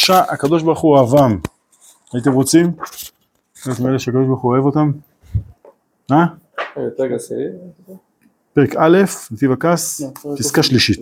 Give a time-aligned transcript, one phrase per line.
[0.00, 1.38] שלושה הקדוש ברוך הוא אוהבם.
[2.12, 2.72] הייתם רוצים?
[3.66, 4.92] להיות מאלה שהקדוש ברוך הוא אוהב אותם?
[6.12, 6.26] אה?
[7.14, 7.34] גסי.
[8.54, 8.98] פרק א',
[9.30, 10.02] נתיב הכעס,
[10.38, 11.00] פסקה שלישית.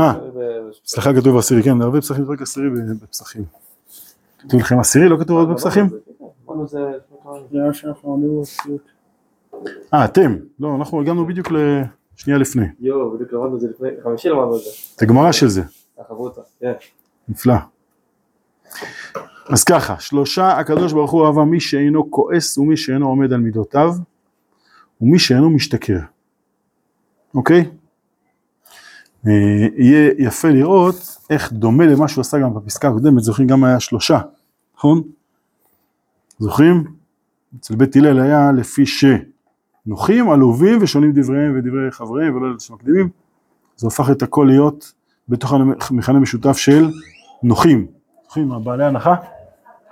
[0.00, 0.14] אה.
[0.86, 2.66] סליחה כתוב עשירי, כן, הרבה פסחים פרק עשירי
[3.02, 3.44] בפסחים.
[4.38, 5.90] כתוב לכם עשירי, לא כתוב עוד בפסחים?
[6.46, 8.82] מה שאנחנו אמרנו בסיוט.
[9.94, 10.36] אה, אתם.
[10.60, 12.66] לא, אנחנו הגענו בדיוק לשנייה לפני.
[12.80, 14.70] יואו, בדיוק למדנו את זה לפני, חמישי למדנו את זה.
[14.96, 15.62] את הגמרא של זה.
[15.98, 16.72] החברותה, כן.
[17.28, 17.54] נפלא.
[19.48, 23.94] אז ככה, שלושה הקדוש ברוך הוא אהבה מי שאינו כועס ומי שאינו עומד על מידותיו
[25.00, 25.98] ומי שאינו משתכר.
[27.34, 27.70] אוקיי?
[29.26, 29.32] אה,
[29.76, 34.20] יהיה יפה לראות איך דומה למה שהוא עשה גם בפסקה הקודמת, זוכרים גם היה שלושה,
[34.76, 35.02] נכון?
[36.38, 36.84] זוכרים?
[37.60, 43.08] אצל בית הלל היה לפי שנוחים, עלובים ושונים דבריהם ודברי חבריהם ולא אלה שמקדימים,
[43.76, 44.92] זה הופך את הכל להיות
[45.28, 46.90] בתוך המכנה משותף של
[47.44, 47.86] נוחים.
[48.24, 49.14] זוכרים, בעלי הנחה?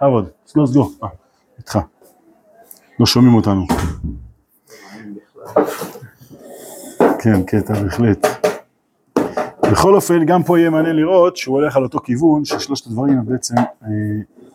[0.00, 1.08] עבוד, סגור סגור, אה,
[1.58, 1.78] איתך.
[3.00, 3.66] לא שומעים אותנו.
[7.22, 8.26] כן, קטע, בהחלט.
[9.72, 13.26] בכל אופן, גם פה יהיה מעניין לראות שהוא הולך על אותו כיוון, ששלושת הדברים הם
[13.26, 13.88] בעצם אה,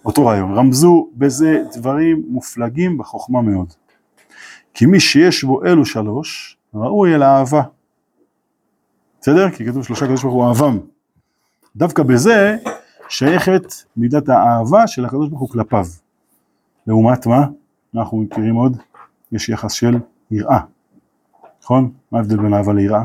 [0.06, 0.58] אותו רעיון.
[0.58, 3.74] רמזו בזה דברים מופלגים בחוכמה מאוד.
[4.74, 7.62] כי מי שיש בו אלו שלוש, ראוי אל האהבה.
[9.22, 9.52] בסדר?
[9.52, 10.80] כי כתוב שלושה קדוש ברוך הוא אהבם.
[11.76, 12.58] דווקא בזה
[13.10, 15.86] שייכת מידת האהבה של הקדוש ברוך הוא כלפיו.
[16.88, 17.48] לעומת מה?
[17.94, 18.78] מה אנחנו מכירים עוד?
[19.32, 19.96] יש יחס של
[20.32, 20.60] יראה.
[21.62, 21.92] נכון?
[22.12, 23.04] מה ההבדל בין אהבה ליראה?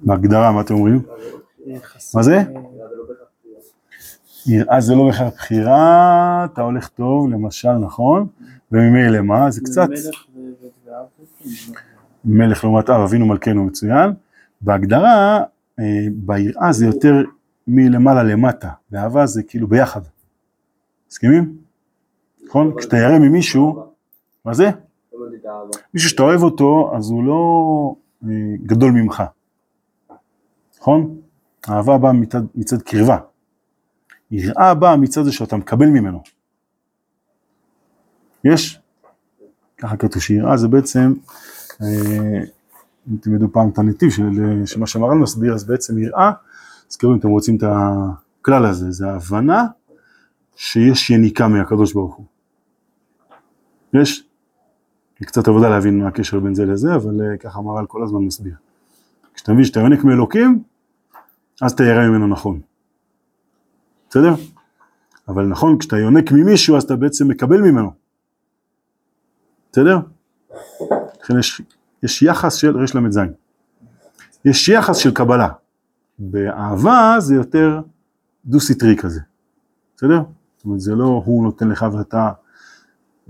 [0.00, 1.02] בהגדרה, מה אתם אומרים?
[2.14, 2.42] מה זה?
[4.46, 8.26] יראה זה לא בהכרח בחירה, אתה הולך טוב, למשל, נכון?
[8.72, 9.50] וממילא מה?
[9.50, 9.88] זה קצת...
[9.88, 10.24] מלך.
[12.24, 14.12] מלך לעומת אב, אבינו מלכנו מצוין.
[14.60, 15.44] בהגדרה, אה,
[16.12, 17.14] ביראה זה יותר
[17.66, 20.00] מלמעלה למטה, באהבה זה כאילו ביחד.
[21.10, 21.56] מסכימים?
[22.46, 22.74] נכון?
[22.78, 23.86] כשאתה ירא ממישהו,
[24.44, 24.70] מה זה?
[25.94, 28.28] מישהו שאתה אוהב אותו, אז הוא לא אה,
[28.62, 29.22] גדול ממך.
[30.80, 31.16] נכון?
[31.68, 33.18] אהבה באה מצד, מצד קרבה.
[34.30, 36.22] יראה באה מצד זה שאתה מקבל ממנו.
[38.44, 38.80] יש?
[39.78, 41.14] ככה כתוב שיראה זה בעצם,
[41.82, 42.40] אה,
[43.10, 44.22] אם תלמדו פעם את הנתיב של,
[44.66, 46.32] של מה שהמר"ל מסביר, אז בעצם יראה,
[46.88, 49.66] תזכרו אם אתם רוצים את הכלל הזה, זה ההבנה
[50.56, 52.26] שיש יניקה מהקדוש ברוך הוא.
[53.92, 54.26] יש?
[55.22, 58.54] קצת עבודה להבין מה הקשר בין זה לזה, אבל אה, ככה המהר"ל כל הזמן מסביר.
[59.34, 60.62] כשאתה מבין שאתה יונק מאלוקים,
[61.62, 62.60] אז אתה ירא ממנו נכון.
[64.10, 64.34] בסדר?
[65.28, 67.90] אבל נכון, כשאתה יונק ממישהו, אז אתה בעצם מקבל ממנו.
[69.72, 69.98] בסדר?
[71.22, 71.62] לכן יש,
[72.04, 73.18] יש יחס של רש ל"ז.
[74.44, 75.48] יש יחס של קבלה.
[76.18, 77.80] באהבה זה יותר
[78.44, 79.20] דו-סטרי כזה.
[79.96, 80.22] בסדר?
[80.56, 82.30] זאת אומרת, זה לא הוא נותן לך ואתה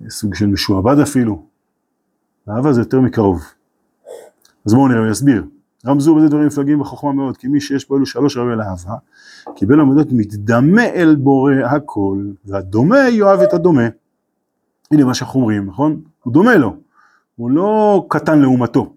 [0.09, 1.47] סוג של משועבד אפילו.
[2.47, 3.43] באהבה זה יותר מקרוב.
[4.67, 5.45] אז בואו נראה, הוא יסביר.
[5.87, 8.95] רמזו בזה דברים מפלגים בחוכמה מאוד, כי מי שיש בו אלו שלוש ראוי לאהבה,
[9.56, 13.89] קיבל עמדות מתדמה אל בורא הכל, והדומה יאהב את הדומה.
[14.91, 16.01] הנה מה שאנחנו אומרים, נכון?
[16.23, 16.77] הוא דומה לו,
[17.37, 18.95] הוא לא קטן לעומתו,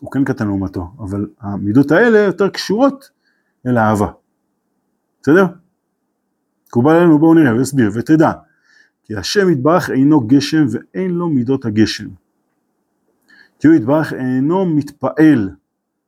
[0.00, 3.10] הוא כן קטן לעומתו, אבל המידות האלה יותר קשורות
[3.66, 4.08] אל האהבה.
[5.22, 5.46] בסדר?
[6.68, 8.32] מקובל עלינו, בואו נראה, הוא יסביר, ותדע,
[9.04, 12.08] כי השם יתברך אינו גשם ואין לו מידות הגשם.
[13.58, 15.50] כי הוא יתברך אינו מתפעל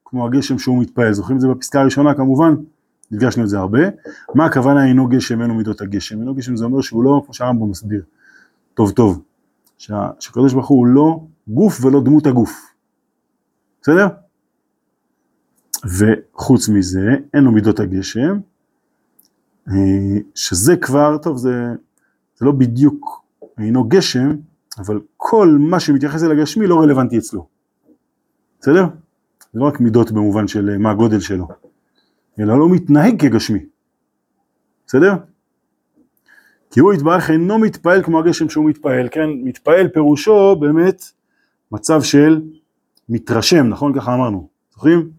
[0.05, 2.55] כמו הגשם שהוא מתפעל, זוכרים את זה בפסקה הראשונה כמובן,
[3.11, 3.79] הדגשנו את זה הרבה,
[4.35, 7.69] מה הכוונה אינו גשם אינו מידות הגשם, אינו גשם זה אומר שהוא לא, כמו שהרמב"ם
[7.69, 8.03] מסביר,
[8.73, 9.21] טוב טוב,
[9.77, 12.73] שה- שהקדוש ברוך הוא לא גוף ולא דמות הגוף,
[13.81, 14.07] בסדר?
[15.85, 18.39] וחוץ מזה, אין לו מידות הגשם,
[19.67, 19.73] אה,
[20.35, 21.65] שזה כבר, טוב זה,
[22.35, 23.25] זה לא בדיוק
[23.57, 24.35] אינו גשם,
[24.77, 27.47] אבל כל מה שמתייחס אל הגשמי לא רלוונטי אצלו,
[28.59, 28.85] בסדר?
[29.53, 31.47] זה לא רק מידות במובן של אה, מה הגודל שלו,
[32.39, 33.65] אלא לא מתנהג כגשמי,
[34.87, 35.15] בסדר?
[36.71, 39.29] כי הוא יתברך אינו מתפעל כמו הגשם שהוא מתפעל, כן?
[39.43, 41.03] מתפעל פירושו באמת
[41.71, 42.41] מצב של
[43.09, 43.99] מתרשם, נכון?
[43.99, 45.09] ככה אמרנו, זוכרים?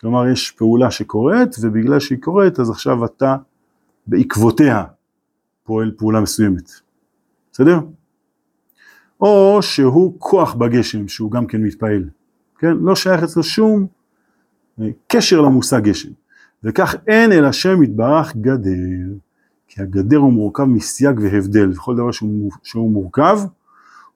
[0.00, 3.36] כלומר יש פעולה שקורית ובגלל שהיא קורית אז עכשיו אתה
[4.06, 4.84] בעקבותיה
[5.64, 6.70] פועל פעולה מסוימת,
[7.52, 7.78] בסדר?
[9.20, 12.08] או שהוא כוח בגשם שהוא גם כן מתפעל,
[12.58, 12.76] כן?
[12.76, 13.86] לא שייך אצלו שום
[14.80, 16.10] אה, קשר למושג גשם.
[16.64, 18.70] וכך אין אל השם יתברך גדר,
[19.68, 23.38] כי הגדר הוא מורכב מסייג והבדל, וכל דבר שהוא, שהוא מורכב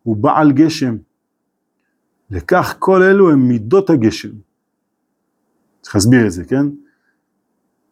[0.03, 0.97] הוא בעל גשם.
[2.31, 4.29] לכך כל אלו הם מידות הגשם.
[5.81, 6.67] צריך להסביר את זה, כן?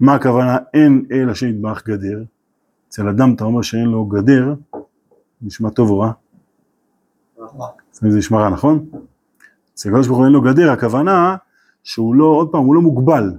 [0.01, 2.23] מה הכוונה אין אל השם יתברך גדר?
[2.89, 4.55] אצל אדם אתה אומר שאין לו גדר,
[5.43, 6.13] נשמע טוב או רע?
[7.93, 8.87] זה נשמע רע, נכון?
[9.75, 11.37] אצל הקדוש ברוך הוא אין לו גדר, הכוונה
[11.85, 13.33] שהוא לא, עוד פעם, הוא לא מוגבל,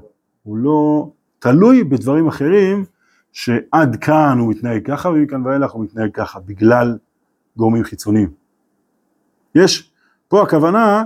[0.43, 2.85] הוא לא תלוי בדברים אחרים
[3.31, 6.97] שעד כאן הוא מתנהג ככה ומכאן ואילך הוא מתנהג ככה, בגלל
[7.57, 8.29] גורמים חיצוניים.
[9.55, 9.88] יש,
[10.29, 11.05] פה הכוונה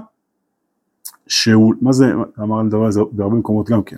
[1.27, 2.05] שהוא, מה זה,
[2.39, 3.97] אמרנו דבר הזה בהרבה מקומות גם כן,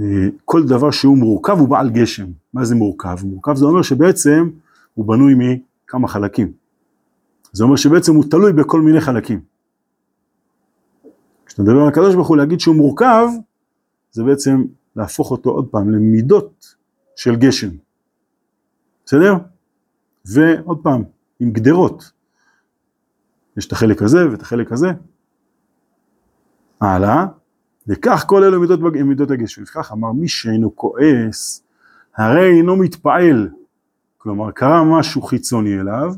[0.00, 0.04] אה,
[0.44, 2.26] כל דבר שהוא מורכב הוא בעל גשם.
[2.54, 3.16] מה זה מורכב?
[3.24, 4.50] מורכב זה אומר שבעצם
[4.94, 6.52] הוא בנוי מכמה חלקים.
[7.52, 9.40] זה אומר שבעצם הוא תלוי בכל מיני חלקים.
[11.46, 13.28] כשאתה מדבר על הקדוש ברוך הוא להגיד שהוא מורכב,
[14.12, 14.64] זה בעצם
[14.96, 16.74] להפוך אותו עוד פעם למידות
[17.16, 17.68] של גשם.
[19.06, 19.34] בסדר?
[20.24, 21.02] ועוד פעם,
[21.40, 22.17] עם גדרות.
[23.58, 24.88] יש את החלק הזה ואת החלק הזה.
[26.80, 27.26] הלאה,
[27.86, 29.62] וכך כל אלו מידות, מידות הגשם.
[29.62, 31.62] וכך אמר מי שאינו כועס,
[32.16, 33.48] הרי אינו מתפעל.
[34.18, 36.14] כלומר, קרה משהו חיצוני אליו,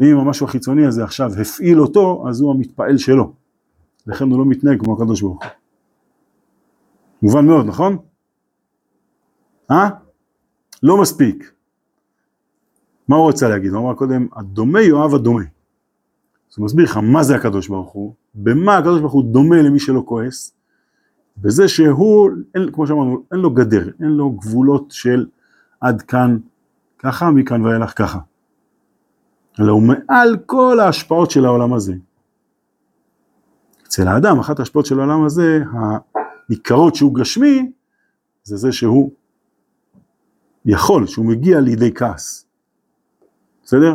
[0.00, 3.32] ואם המשהו החיצוני הזה עכשיו הפעיל אותו, אז הוא המתפעל שלו.
[4.06, 5.50] לכן הוא לא מתנהג כמו הקדוש ברוך הוא.
[7.22, 7.96] מובן מאוד, נכון?
[9.70, 9.88] אה?
[10.82, 11.52] לא מספיק.
[13.08, 13.72] מה הוא רוצה להגיד?
[13.72, 15.44] הוא אמר קודם, הדומה יאהב הדומה.
[16.52, 19.80] אז הוא מסביר לך מה זה הקדוש ברוך הוא, במה הקדוש ברוך הוא דומה למי
[19.80, 20.52] שלא כועס,
[21.36, 25.26] בזה שהוא, אין, כמו שאמרנו, אין לו גדר, אין לו גבולות של
[25.80, 26.38] עד כאן
[26.98, 28.18] ככה, מכאן ואילך ככה.
[29.60, 31.94] אלא הוא מעל כל ההשפעות של העולם הזה.
[33.86, 37.72] אצל האדם, אחת ההשפעות של העולם הזה, הניכרות שהוא גשמי,
[38.42, 39.12] זה זה שהוא
[40.64, 42.46] יכול, שהוא מגיע לידי כעס.
[43.64, 43.94] בסדר?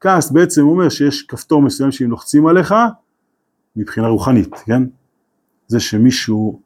[0.00, 2.74] כעס בעצם אומר שיש כפתור מסוים שאם לוחצים עליך,
[3.76, 4.82] מבחינה רוחנית, כן?
[5.66, 6.60] זה שמישהו,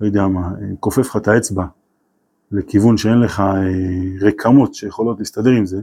[0.00, 0.50] לא יודע מה,
[0.80, 1.64] כופף לך את האצבע
[2.52, 5.80] לכיוון שאין לך אה, רקמות שיכולות להסתדר עם זה,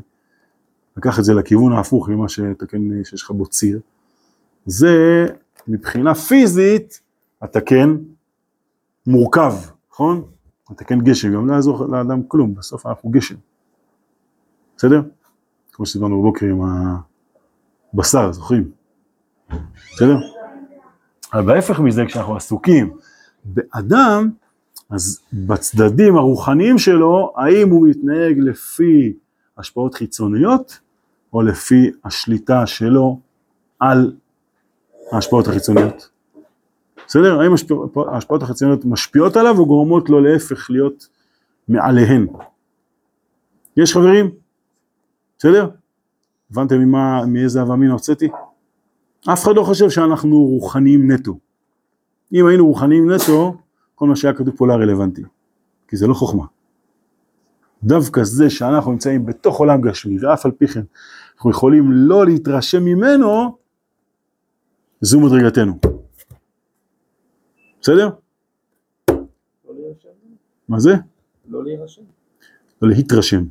[0.97, 3.79] לקח את זה לכיוון ההפוך ממה שאתה כן, שיש לך בו ציר,
[4.65, 5.25] זה
[5.67, 7.01] מבחינה פיזית
[7.43, 7.89] אתה כן
[9.07, 9.53] מורכב,
[9.91, 10.23] נכון?
[10.71, 13.35] אתה כן גשם, גם לא יעזור לאדם כלום, בסוף אנחנו גשם,
[14.77, 15.01] בסדר?
[15.75, 16.62] כמו שדיברנו בבוקר עם
[17.94, 18.72] הבשר, זוכרים?
[19.94, 20.18] בסדר?
[21.33, 22.94] אבל בהפך מזה, כשאנחנו עסוקים
[23.44, 24.30] באדם,
[24.89, 29.13] אז בצדדים הרוחניים שלו, האם הוא מתנהג לפי
[29.57, 30.80] השפעות חיצוניות,
[31.33, 33.19] או לפי השליטה שלו
[33.80, 34.13] על
[35.12, 36.10] ההשפעות החיצוניות.
[37.07, 37.42] בסדר?
[37.42, 37.51] האם
[38.12, 41.07] ההשפעות החיצוניות משפיעות עליו או גורמות לו להפך להיות
[41.68, 42.27] מעליהן?
[43.77, 44.44] יש חברים?
[45.45, 45.69] בסדר?
[46.51, 48.27] הבנתם ממה, מאיזה הווה אמינא הוצאתי?
[49.33, 51.39] אף אחד לא חושב שאנחנו רוחניים נטו.
[52.33, 53.57] אם היינו רוחניים נטו,
[53.95, 55.21] כל מה שהיה כתוב פה לא רלוונטי,
[55.88, 56.45] כי זה לא חוכמה.
[57.83, 60.83] דווקא זה שאנחנו נמצאים בתוך עולם גשמי, ואף על פי כן
[61.36, 63.57] אנחנו יכולים לא להתרשם ממנו,
[65.01, 65.80] זו מדרגתנו.
[67.81, 68.09] בסדר?
[69.09, 69.15] לא.
[70.69, 70.94] מה זה?
[71.50, 72.01] לא להירשם.
[72.81, 73.44] לא להתרשם.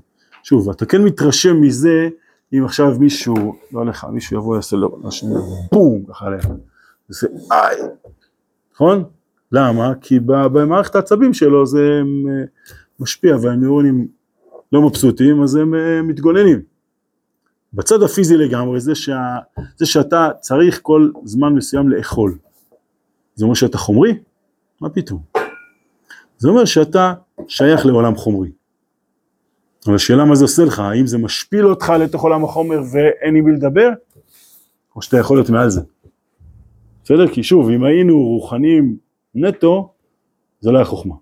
[0.45, 2.09] שוב, אתה כן מתרשם מזה,
[2.53, 4.99] אם עכשיו מישהו, לא לך, מישהו יבוא ויעשה לו,
[5.73, 6.49] בום, ככה עליך.
[7.09, 7.77] זה איי,
[8.75, 9.05] נכון?
[9.53, 9.93] למה?
[10.01, 12.45] כי במערכת העצבים שלו זה אה,
[13.01, 14.09] משפיע, והנוירונים
[14.73, 16.63] לא מבסוטים, אז הם אה, מתגוננים.
[17.73, 19.37] בצד הפיזי לגמרי, זה, שה,
[19.77, 22.39] זה שאתה צריך כל זמן מסוים לאכול.
[23.35, 24.19] זה אומר שאתה חומרי?
[24.81, 25.23] מה פתאום?
[26.39, 27.15] זה אומר שאתה
[27.49, 28.51] שייך לעולם חומרי.
[29.87, 33.45] אבל השאלה מה זה עושה לך, האם זה משפיל אותך לתוך עולם החומר ואין עם
[33.45, 33.91] מי לדבר,
[34.97, 35.81] או שאתה יכול להיות מעל זה.
[37.05, 37.29] בסדר?
[37.29, 38.97] כי שוב, אם היינו רוחניים
[39.35, 39.93] נטו,
[40.61, 41.15] זה לא היה חוכמה.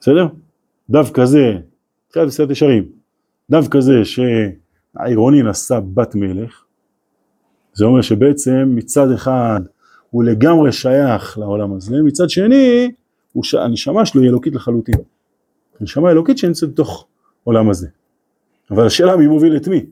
[0.00, 0.26] בסדר?
[0.90, 1.58] דווקא זה,
[2.08, 2.84] תחילת עשרת ישרים,
[3.50, 6.64] דווקא זה שהעירוני נשא בת מלך,
[7.72, 9.60] זה אומר שבעצם מצד אחד
[10.10, 12.92] הוא לגמרי שייך לעולם הזה, מצד שני
[13.42, 13.54] ש...
[13.54, 15.13] הנשמה שלו היא אלוקית לחלוטין.
[15.80, 17.06] הנשמה אלוקית שנמצאת בתוך
[17.44, 17.88] עולם הזה.
[18.70, 19.86] אבל השאלה מי מוביל את מי?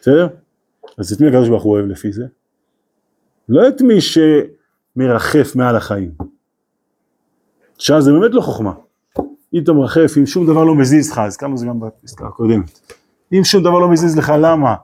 [0.00, 0.28] בסדר?
[0.98, 2.24] אז את מי הקדוש ברוך הוא אוהב לפי זה?
[3.48, 6.14] לא את מי שמרחף מעל החיים.
[7.76, 8.72] עכשיו זה באמת לא חוכמה.
[9.54, 12.92] אם אתה מרחף, אם שום דבר לא מזיז לך, אז כמה זה גם בפסקה הקודמת.
[13.32, 14.74] אם שום דבר לא מזיז לך, למה?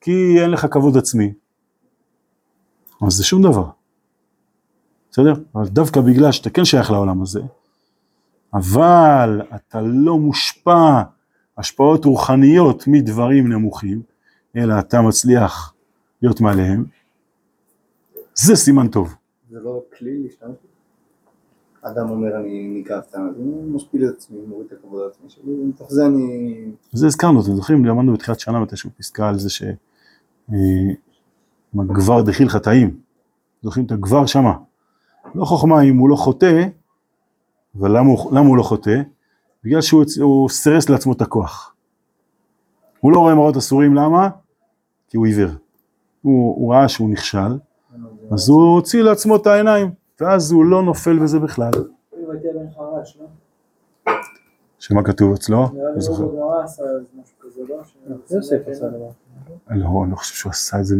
[0.00, 1.32] כי אין לך כבוד עצמי.
[3.06, 3.66] אז זה שום דבר.
[5.10, 5.32] בסדר?
[5.54, 7.40] אבל דווקא בגלל שאתה כן שייך לעולם הזה,
[8.54, 11.02] אבל אתה לא מושפע
[11.58, 14.02] השפעות רוחניות מדברים נמוכים,
[14.56, 15.74] אלא אתה מצליח
[16.22, 16.84] להיות מעליהם,
[18.34, 19.14] זה סימן טוב.
[19.50, 20.56] זה לא כלי להשתמש?
[21.82, 25.52] אדם אומר אני ניגע סתם, אז אני משפיל את עצמי, מוריד את הכבוד העצמי שלי,
[25.52, 26.64] ומתוך זה אני...
[26.92, 29.62] זה הזכרנו, אתם זוכרים, למדנו בתחילת שנה מתישהו פסקה על זה ש...
[30.52, 30.56] אה,
[31.76, 32.96] גבר דחיל חטאים,
[33.62, 34.52] זוכרים את הגבר שמה.
[35.34, 36.66] לא חוכמה אם הוא לא חוטא,
[37.78, 39.02] אבל למה הוא, למה הוא לא חוטא?
[39.64, 41.74] בגלל שהוא הוא סירס לעצמו את הכוח.
[43.00, 44.28] הוא לא רואה מראות אסורים, למה?
[45.08, 45.50] כי הוא עיוור.
[46.22, 47.58] הוא, הוא ראה שהוא נכשל,
[48.32, 51.70] אז הוא הוציא לעצמו את העיניים, ואז הוא לא נופל בזה בכלל.
[51.74, 51.82] לא?
[54.78, 55.68] שמה כתוב אצלו?
[55.94, 56.22] לא זוכר.
[56.22, 56.60] לא?
[59.70, 60.96] לא, אני לא חושב שהוא עשה את זה,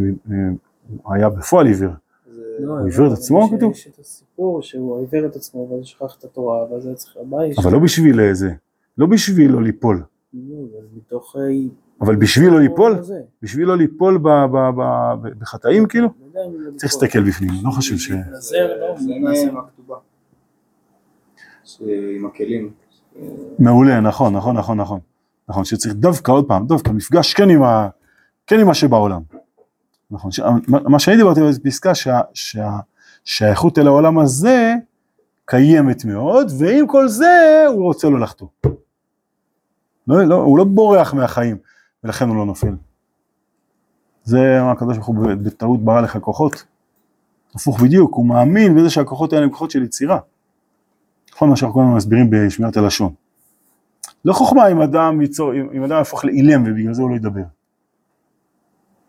[1.03, 1.91] הוא היה בפועל עיוור.
[2.67, 3.73] לא, הוא עיוור את עצמו, יש- כתוב?
[3.73, 7.59] יש את הסיפור שהוא עיוור את עצמו, ואז שכח את התורה, ואז היה צריך הבית.
[7.59, 8.51] אבל לא בשביל אה, זה,
[8.99, 10.03] לא בשביל לא ליפול,
[10.35, 10.41] לא,
[10.91, 11.37] אבל.
[11.37, 11.51] אה,
[12.01, 12.99] אבל בשביל לא ליפול.
[13.43, 14.19] בשביל לא ליפול
[15.39, 16.41] בחטאים כאילו, לא
[16.77, 16.83] צריך.
[16.83, 18.11] להסתכל בפנים, לא חושב ש...
[18.11, 18.17] לא?
[18.41, 18.57] זה
[19.07, 19.53] להתנזר.
[22.17, 22.71] עם הכלים.
[23.59, 25.01] מעולה, נכון, נכון, נכון, נכון.
[25.49, 27.89] נכון, שצריך דווקא עוד פעם, דווקא מפגש כן עם, ה,
[28.47, 29.23] כן עם מה שבעולם.
[30.13, 32.79] נכון, ש, מה, מה שאני דיברתי על זה פסקה שה- שה-
[33.25, 34.75] שהאיכות אל העולם הזה
[35.47, 38.49] קיימת מאוד, ועם כל זה הוא רוצה לא לחטוא.
[40.07, 41.57] לא, לא, הוא לא בורח מהחיים,
[42.05, 42.75] ולכן הוא לא נופל.
[44.25, 46.65] זה מה הקדוש ברוך הוא בטעות ברא לך כוחות.
[47.55, 50.19] הפוך בדיוק, הוא מאמין בזה שהכוחות האלה הם כוחות של יצירה.
[51.35, 53.13] נכון מה שאנחנו הזמן מסבירים בשמירת הלשון.
[54.25, 57.43] לא חוכמה אם אדם ייצור, אם אדם יהפוך לאילם ובגלל זה הוא לא ידבר.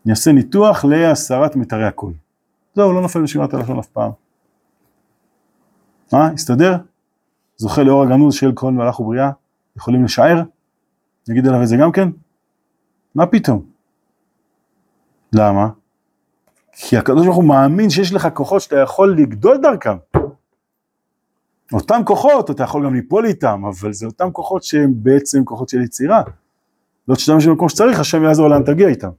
[0.05, 2.13] יעשה ניתוח להסרת מיתרי הקול.
[2.75, 4.11] זהו, לא נופל בשמירת הלשון אף פעם.
[6.13, 6.77] מה, הסתדר?
[7.57, 9.31] זוכה לאור הגנוז של כהן מלאך ובריאה?
[9.77, 10.43] יכולים לשער?
[11.29, 12.09] נגיד עליו את זה גם כן?
[13.15, 13.65] מה פתאום?
[15.33, 15.69] למה?
[16.71, 19.97] כי הקדוש ברוך הוא מאמין שיש לך כוחות שאתה יכול לגדול דרכם.
[21.73, 25.81] אותם כוחות, אתה יכול גם ליפול איתם, אבל זה אותם כוחות שהם בעצם כוחות של
[25.81, 26.21] יצירה.
[27.07, 29.09] לא תשתמש במקום שצריך, השם יעזור לאן תגיע איתם.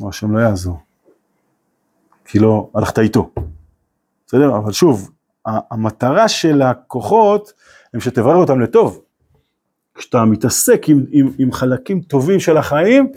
[0.00, 0.78] או השם לא יעזור.
[2.24, 3.30] כי לא הלכת איתו.
[4.26, 4.56] בסדר?
[4.56, 5.10] אבל שוב,
[5.44, 7.52] המטרה של הכוחות
[7.94, 9.02] הם שתברר אותם לטוב.
[9.94, 13.12] כשאתה מתעסק עם, עם, עם חלקים טובים של החיים,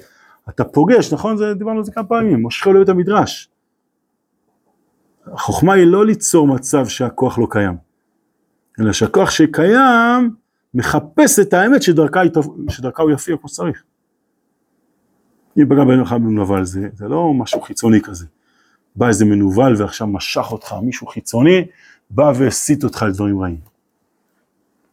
[0.50, 1.38] אתה פוגש, נכון?
[1.38, 3.50] זה, דיברנו על זה כמה פעמים, מושכו לבית המדרש.
[5.28, 7.78] החוכמה היא לא ליצור מצב שהכוח לא קיים.
[8.80, 10.36] אלא שהכוח שקיים
[10.74, 12.22] מחפש את האמת שדרכה,
[12.70, 13.84] שדרכה הוא יפיע כמו שצריך.
[15.58, 18.26] אם פגע בהם אחד מנוול זה, זה לא משהו חיצוני כזה.
[18.96, 21.66] בא איזה מנוול ועכשיו משך אותך, מישהו חיצוני,
[22.10, 23.60] בא והסית אותך לדברים רעים.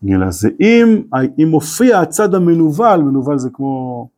[0.08, 1.02] אלא זה אם,
[1.42, 4.08] אם מופיע הצד המנוול, מנוול זה כמו,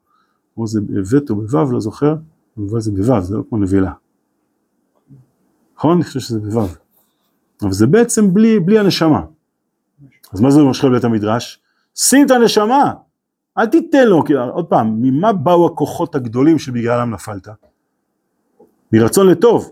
[0.55, 2.17] כמו זה בבית או בוו, לא זוכר,
[2.57, 3.93] מנוול זה בוו, זה לא כמו נבלה.
[5.77, 5.97] נכון?
[5.97, 6.69] אני חושב שזה בוו.
[7.63, 9.21] אבל זה בעצם בלי, בלי הנשמה.
[10.33, 11.61] אז מה זה מושכב בית המדרש?
[11.95, 12.93] שים את הנשמה,
[13.59, 17.49] אל תיתן לו, כי עוד פעם, ממה באו הכוחות הגדולים שבגללם נפלת?
[18.93, 19.71] מרצון לטוב.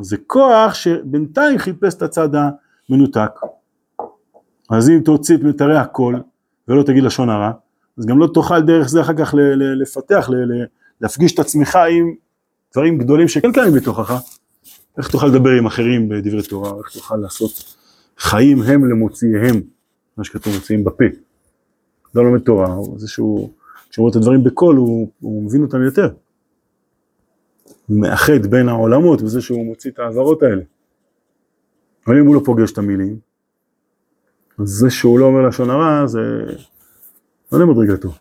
[0.00, 3.30] זה כוח שבינתיים חיפש את הצד המנותק.
[4.70, 6.22] אז אם תוציא את מיתרי הקול
[6.68, 7.52] ולא תגיד לשון הרע,
[7.98, 9.34] אז גם לא תוכל דרך זה אחר כך
[9.80, 10.30] לפתח,
[11.00, 12.14] להפגיש את עצמך עם
[12.72, 14.20] דברים גדולים שכן קיימים בתוכך.
[14.98, 17.76] איך תוכל לדבר עם אחרים בדברי תורה, איך תוכל לעשות
[18.18, 19.60] חיים הם למוציאיהם,
[20.16, 21.04] מה שכתוב מוציאים בפה.
[22.16, 23.50] לא לומד תורה, זה שהוא,
[23.90, 26.08] כשהוא רואה את הדברים בקול, הוא, הוא מבין אותם יותר.
[27.86, 30.62] הוא מאחד בין העולמות בזה שהוא מוציא את העברות האלה.
[32.06, 33.18] אבל אם הוא לא פוגש את המילים,
[34.58, 36.20] אז זה שהוא לא אומר לשון הרע, זה
[37.52, 38.12] לא למדרגתו.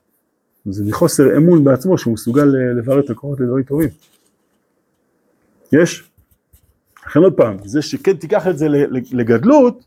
[0.65, 2.45] זה מחוסר אמון בעצמו שהוא מסוגל
[2.77, 3.89] לברר את הקורות לדברים טובים.
[5.71, 6.09] יש?
[7.07, 8.67] לכן עוד פעם, זה שכן תיקח את זה
[9.11, 9.85] לגדלות,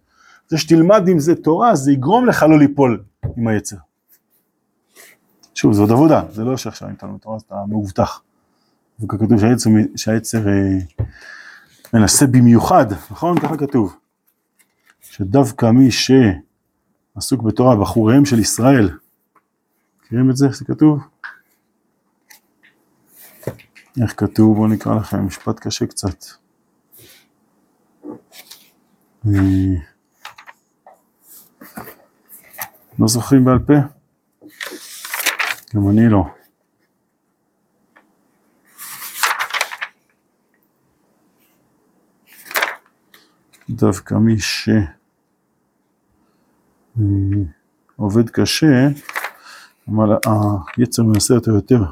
[0.49, 3.03] זה שתלמד עם זה תורה, זה יגרום לך לא ליפול
[3.37, 3.77] עם היצר.
[5.59, 8.23] שוב, עוד עבודה, זה לא שעכשיו אם אתה תורה אז אתה מאובטח.
[9.01, 10.79] וכתוב שהיצר, שהיצר אה,
[11.95, 13.41] מנסה במיוחד, נכון?
[13.41, 13.97] ככה כתוב.
[15.01, 18.99] שדווקא מי שעסוק בתורה, בחוריהם של ישראל,
[20.03, 20.47] מכירים את זה?
[20.47, 20.99] איך זה כתוב?
[24.03, 24.57] איך כתוב?
[24.57, 26.25] בואו נקרא לכם, משפט קשה קצת.
[29.27, 29.33] אה,
[32.99, 33.98] לא זוכרים בעל פה?
[35.75, 36.25] גם אני לא.
[43.71, 44.37] דווקא מי
[47.97, 48.89] שעובד קשה,
[49.89, 50.17] אבל
[50.77, 51.83] היצר מנסה אותו יותר.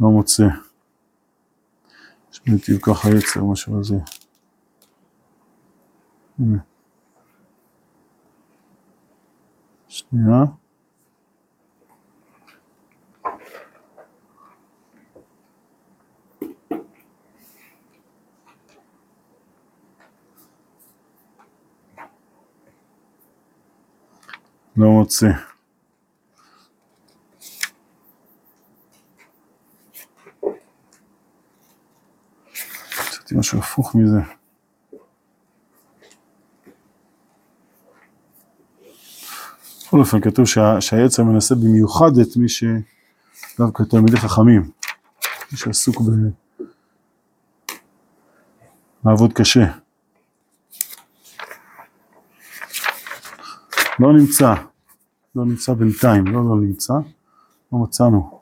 [0.00, 0.44] לא מוצא.
[2.46, 3.80] לי נתיב ככה יצר, משהו.
[6.38, 6.58] הנה.
[9.88, 10.44] שנייה.
[24.76, 25.49] לא מוצא.
[33.50, 34.20] משהו הפוך מזה.
[39.86, 44.70] בכל אופן כתוב שה, שהיצר מנסה במיוחד את מי שדווקא תלמידי חכמים,
[45.52, 46.10] מי שעסוק ב...
[49.04, 49.64] לעבוד קשה.
[54.00, 54.54] לא נמצא,
[55.34, 56.94] לא נמצא בינתיים, לא לא נמצא,
[57.72, 58.39] לא מצאנו.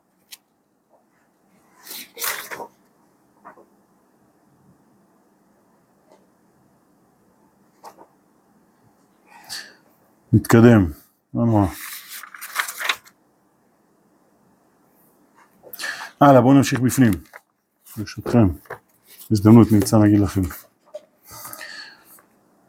[10.32, 10.87] נתקדם,
[11.35, 11.66] לא נורא.
[16.20, 17.12] הלאה, בואו נמשיך בפנים,
[17.97, 18.49] ברשותכם.
[19.30, 20.40] הזדמנות נמצא להגיד לכם.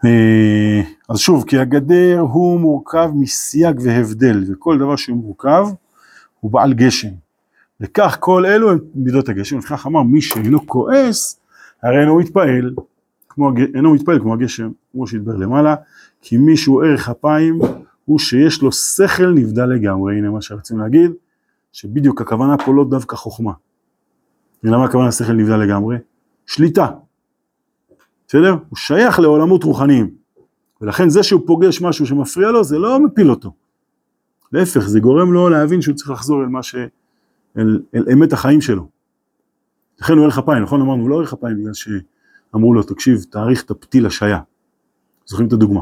[0.05, 5.67] אה, אז שוב, כי הגדר הוא מורכב מסייג והבדל, וכל דבר שהוא מורכב
[6.39, 7.11] הוא בעל גשם.
[7.81, 11.39] וכך כל אלו הם מידות הגשם, וכך אמר מי שאינו כועס,
[11.83, 12.75] הרי אינו מתפעל,
[13.29, 15.75] כמו, אינו מתפעל כמו הגשם, כמו שהתבר למעלה,
[16.21, 17.59] כי מי שהוא ערך אפיים
[18.05, 21.11] הוא שיש לו שכל נבדל לגמרי, הנה מה שרצינו להגיד,
[21.71, 23.53] שבדיוק הכוונה פה לא דווקא חוכמה.
[24.63, 25.97] ולמה הכוונה שכל נבדל לגמרי?
[26.45, 26.87] שליטה.
[28.27, 28.55] בסדר?
[28.69, 30.09] הוא שייך לעולמות רוחניים.
[30.81, 33.53] ולכן זה שהוא פוגש משהו שמפריע לו, זה לא מפיל אותו.
[34.51, 36.75] להפך, זה גורם לו להבין שהוא צריך לחזור אל מה ש...
[37.57, 38.89] אל, אל אמת החיים שלו.
[40.01, 40.81] לכן הוא ערך אפיים, נכון?
[40.81, 44.39] אמרנו, הוא לא ערך אפיים בגלל שאמרו לו, תקשיב, תאריך את הפתיל השעיה.
[45.25, 45.81] זוכרים את הדוגמה,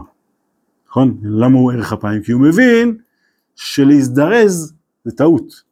[0.97, 1.17] נכון?
[1.23, 2.23] למה הוא ערך אפיים?
[2.23, 2.97] כי הוא מבין
[3.55, 4.73] שלהזדרז
[5.05, 5.63] זה טעות.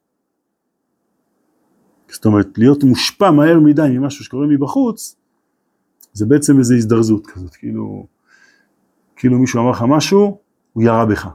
[2.11, 5.15] זאת אומרת, להיות מושפע מהר מדי ממשהו שקורה מבחוץ,
[6.13, 8.07] זה בעצם איזו הזדרזות כזאת, כאילו,
[9.15, 10.39] כאילו מישהו אמר לך משהו,
[10.73, 11.27] הוא ירה בך.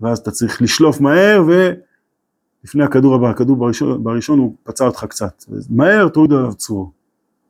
[0.00, 5.44] ואז אתה צריך לשלוף מהר ולפני הכדור הבא, הכדור בראשון, בראשון הוא פצע אותך קצת.
[5.70, 6.92] מהר תוריד עליו צרור.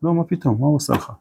[0.02, 1.12] לא, מה פתאום, מה הוא עשה לך?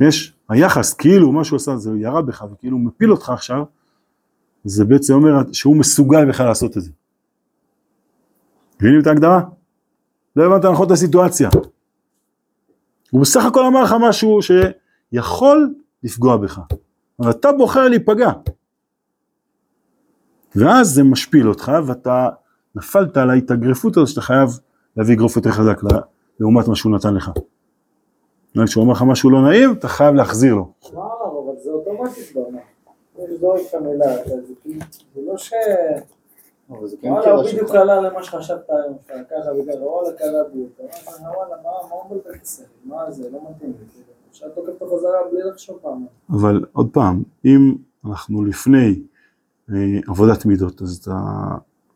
[0.00, 3.64] יש, היחס, כאילו מה שהוא עשה זה ירה בך וכאילו הוא מפיל אותך עכשיו,
[4.64, 6.90] זה בעצם אומר שהוא מסוגל בכלל לעשות את זה.
[8.80, 9.40] מבינים את ההגדרה?
[10.36, 11.48] לא הבנת נכון את הסיטואציה.
[13.10, 16.60] הוא בסך הכל אמר לך משהו שיכול לפגוע בך,
[17.20, 18.30] אבל אתה בוחר להיפגע.
[20.56, 22.28] ואז זה משפיל אותך ואתה
[22.74, 24.48] נפלת על ההתאגרפות הזאת שאתה חייב
[24.96, 25.82] להביא אגרוף יותר חזק
[26.40, 27.30] לעומת מה שהוא נתן לך.
[28.66, 30.68] כשהוא אומר לך משהו לא נעים, אתה חייב להחזיר לו.
[30.94, 32.58] מה אמר, אבל זה אוטומטית בעונה.
[33.18, 34.80] יש זורק את המילה, זה כאילו-
[35.14, 35.52] זה לא ש...
[36.70, 37.70] אבל זה כן וואלה, הוא קרע בדיוק שלך.
[37.76, 40.82] קלע למה שחשבת היום, שאתה ככה וככה, וואלה קלע בי אותו.
[40.82, 42.62] אמרתי, וואלה, מה מה הוא מבלבל את השכל?
[42.84, 43.86] מה זה, לא מתאים לי.
[43.92, 44.04] כאילו.
[44.30, 46.06] עכשיו תוקף את החזרה בלי לחשוב פעם.
[46.30, 47.74] אבל עוד פעם, אם
[48.06, 49.02] אנחנו לפני
[49.70, 49.74] אה,
[50.08, 51.12] עבודת מידות, אז אתה,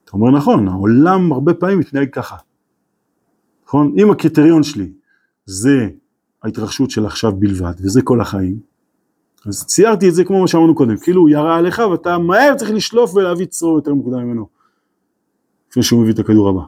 [0.04, 2.36] אתה אומר נכון, העולם הרבה פעמים מתנהג ככה.
[3.66, 3.94] נכון?
[3.98, 4.92] אם הקריטריון שלי
[5.46, 5.88] זה
[6.42, 8.61] ההתרחשות של עכשיו בלבד, וזה כל החיים,
[9.46, 12.70] אז ציירתי את זה כמו מה שאמרנו קודם, כאילו הוא ירה עליך ואתה מהר צריך
[12.70, 14.46] לשלוף ולהביא צרור יותר מוקדם ממנו,
[15.70, 16.61] לפני שהוא מביא את הכדור הבא.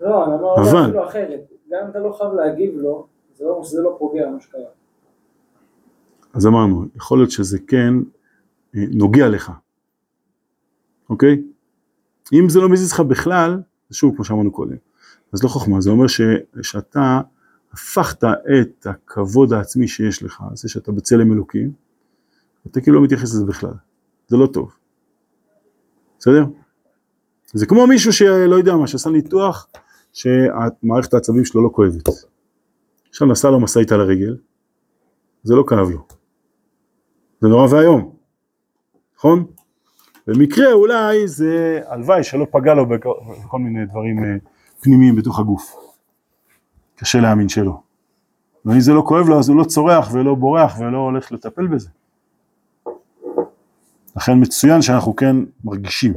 [0.00, 1.40] לא, אני אומר אבל- אפילו אחרת.
[1.70, 4.60] גם אם אתה לא חייב להגיב לו, זה לא שזה לא פוגע מה שקרה.
[6.34, 7.94] אז אמרנו, יכול להיות שזה כן
[8.76, 9.52] אה, נוגע לך,
[11.10, 11.42] אוקיי?
[12.32, 14.76] אם זה לא מזיז לך בכלל, זה שוב כמו שאמרנו קודם,
[15.32, 16.20] אז לא חוכמה, זה אומר ש,
[16.62, 17.20] שאתה
[17.74, 21.72] הפכת את הכבוד העצמי שיש לך, זה שאתה בצלם אלוקים,
[22.66, 23.74] אתה כאילו לא מתייחס לזה בכלל,
[24.28, 24.72] זה לא טוב,
[26.18, 26.44] בסדר?
[27.52, 29.68] זה כמו מישהו שלא יודע מה, שעשה ניתוח
[30.12, 32.08] שמערכת העצבים שלו לא כואבת.
[33.08, 34.36] עכשיו נסע לו משאית על הרגל,
[35.42, 36.06] זה לא כאב לו.
[37.40, 38.16] זה נורא ואיום,
[39.16, 39.46] נכון?
[40.26, 44.36] במקרה אולי זה הלוואי שלא פגע לו בכל מיני דברים אה,
[44.80, 45.83] פנימיים בתוך הגוף.
[46.96, 47.80] קשה להאמין שלא.
[48.64, 51.88] ואם זה לא כואב לו אז הוא לא צורח ולא בורח ולא הולך לטפל בזה.
[54.16, 56.14] לכן מצוין שאנחנו כן מרגישים.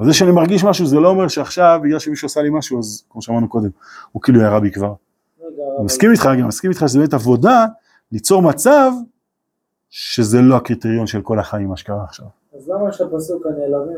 [0.00, 3.04] אבל זה שאני מרגיש משהו זה לא אומר שעכשיו בגלל שמישהו עשה לי משהו אז
[3.10, 3.68] כמו שאמרנו קודם
[4.12, 4.94] הוא כאילו ירה בי כבר.
[5.76, 7.66] אני מסכים איתך, אני מסכים איתך שזה באמת עבודה
[8.12, 8.92] ליצור מצב
[9.90, 12.26] שזה לא הקריטריון של כל החיים מה שקרה עכשיו.
[12.56, 13.96] אז למה יש את הפסוק הנעלבים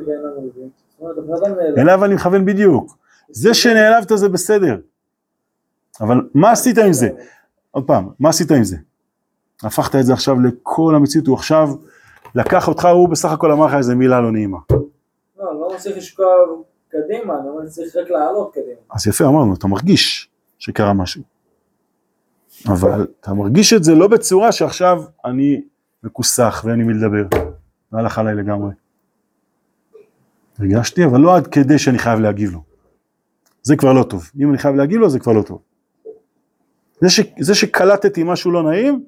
[1.00, 1.78] הבן אדם נעלם.
[1.78, 2.96] אליו אני מכוון בדיוק.
[3.28, 4.76] זה שנעלבת זה בסדר.
[6.00, 7.08] אבל מה עשית עם זה?
[7.70, 8.76] עוד פעם, מה עשית עם זה?
[9.62, 11.68] הפכת את זה עכשיו לכל המציאות, הוא עכשיו
[12.34, 14.58] לקח אותך, הוא בסך הכל אמר לך איזה מילה לא נעימה.
[14.70, 16.26] לא, אני לא מצליח לשקוע
[16.88, 18.80] קדימה, אני אומר, צריך רק לעלות קדימה.
[18.94, 21.22] אז יפה, אמרנו, אתה מרגיש שקרה משהו.
[22.66, 25.62] אבל אתה מרגיש את זה לא בצורה שעכשיו אני
[26.02, 27.38] מכוסח ואין לי מי לדבר.
[27.92, 28.72] והלך עליי לגמרי.
[30.58, 32.62] הרגשתי, אבל לא עד כדי שאני חייב להגיב לו.
[33.62, 34.30] זה כבר לא טוב.
[34.40, 35.58] אם אני חייב להגיב לו, זה כבר לא טוב.
[37.00, 39.04] זה, ש, זה שקלטתי משהו לא נעים,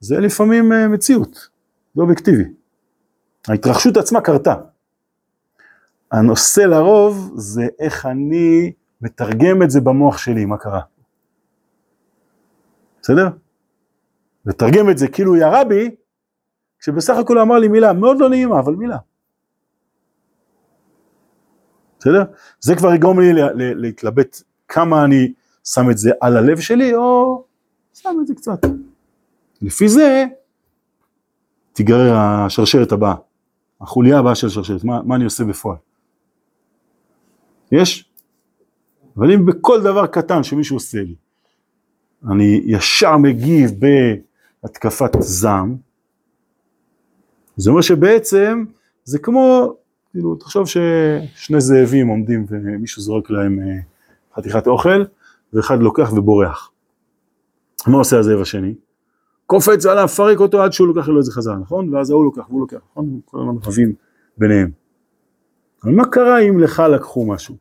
[0.00, 1.48] זה לפעמים אה, מציאות,
[1.94, 2.44] זה אובייקטיבי.
[3.48, 4.54] ההתרחשות עצמה קרתה.
[6.12, 10.80] הנושא לרוב זה איך אני מתרגם את זה במוח שלי, מה קרה.
[13.02, 13.28] בסדר?
[14.46, 15.90] לתרגם את זה כאילו ירה בי,
[16.78, 18.96] כשבסך הכל הוא אמר לי מילה מאוד לא נעימה, אבל מילה.
[21.98, 22.22] בסדר?
[22.60, 25.32] זה כבר יגרום לי לה- לה- להתלבט כמה אני
[25.64, 27.44] שם את זה על הלב שלי, או
[27.94, 28.58] שם את זה קצת.
[29.62, 30.24] לפי זה
[31.72, 33.14] תיגרר השרשרת הבאה,
[33.80, 35.76] החוליה הבאה של השרשרת, מה, מה אני עושה בפועל.
[37.72, 38.10] יש?
[39.16, 41.14] אבל אם בכל דבר קטן שמישהו עושה לי,
[42.30, 43.70] אני ישר מגיב
[44.62, 45.76] בהתקפת זעם,
[47.56, 48.64] זה אומר שבעצם
[49.04, 49.74] זה כמו,
[50.10, 53.76] כאילו, תחשוב ששני זאבים עומדים ומישהו זורק להם אה,
[54.36, 55.04] חתיכת אוכל,
[55.52, 56.70] ואחד לוקח ובורח.
[57.86, 58.74] מה עושה הזאב השני?
[59.46, 61.94] קופץ עליו, פרק אותו עד שהוא לוקח לו את זה חזרה, נכון?
[61.94, 63.20] ואז ההוא לוקח והוא לוקח, נכון?
[63.24, 63.94] כל הזמן רבים
[64.38, 64.70] ביניהם.
[65.84, 67.56] אבל מה קרה אם לך לקחו משהו?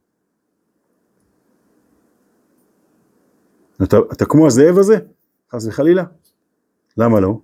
[3.83, 4.97] אתה, אתה כמו הזאב הזה?
[5.51, 6.03] חס וחלילה?
[6.97, 7.39] למה לא?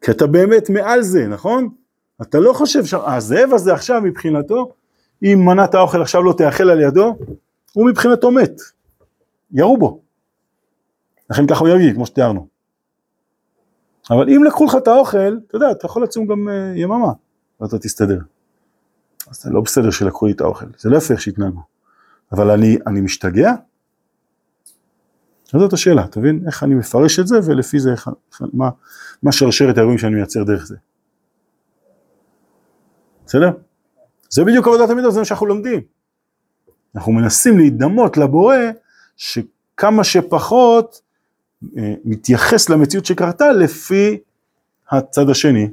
[0.00, 1.68] כי אתה באמת מעל זה, נכון?
[2.22, 4.72] אתה לא חושב שהזאב הזה עכשיו מבחינתו,
[5.22, 7.16] אם מנת האוכל עכשיו לא תאכל על ידו,
[7.72, 8.60] הוא מבחינתו מת.
[9.50, 10.02] ירו בו.
[11.30, 12.48] לכן ככה הוא יגיד, כמו שתיארנו.
[14.10, 17.12] אבל אם לקחו לך את האוכל, אתה יודע, אתה יכול לצום גם uh, יממה,
[17.60, 18.18] ואתה תסתדר.
[19.30, 21.60] אז זה לא בסדר שלקחו לי את האוכל, זה לא יפה איך שהתנהגו.
[22.32, 23.52] אבל אני, אני משתגע?
[25.52, 26.42] זאת השאלה, אתה מבין?
[26.46, 28.08] איך אני מפרש את זה, ולפי זה, איך,
[28.52, 28.70] מה,
[29.22, 30.76] מה שרשרת האירועים שאני מייצר דרך זה.
[33.26, 33.50] בסדר?
[34.30, 35.80] זה בדיוק עבודת המידות, זה מה שאנחנו לומדים.
[36.94, 38.56] אנחנו מנסים להידמות לבורא,
[39.16, 41.00] שכמה שפחות
[41.76, 44.18] אה, מתייחס למציאות שקרתה לפי
[44.90, 45.70] הצד השני.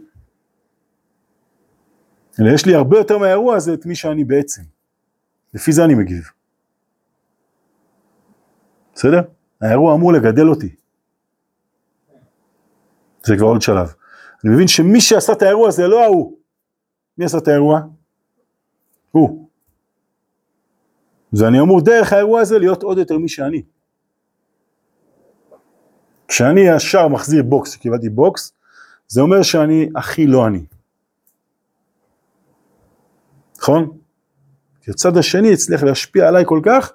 [2.39, 4.61] אלא יש לי הרבה יותר מהאירוע הזה את מי שאני בעצם.
[5.53, 6.29] לפי זה אני מגיב.
[8.95, 9.21] בסדר?
[9.61, 10.75] האירוע אמור לגדל אותי.
[13.23, 13.93] זה כבר עוד שלב.
[14.45, 16.37] אני מבין שמי שעשה את האירוע זה לא ההוא.
[17.17, 17.81] מי עשה את האירוע?
[19.11, 19.49] הוא.
[21.33, 23.61] ואני אמור דרך האירוע הזה להיות עוד יותר מי שאני.
[26.27, 28.53] כשאני ישר מחזיר בוקס, קיבלתי בוקס,
[29.07, 30.65] זה אומר שאני הכי לא אני.
[33.57, 33.97] נכון?
[34.81, 36.93] כי הצד השני הצליח להשפיע עליי כל כך,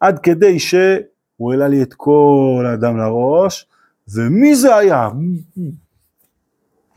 [0.00, 3.66] עד כדי שהוא העלה לי את כל האדם לראש,
[4.14, 5.08] ומי זה היה?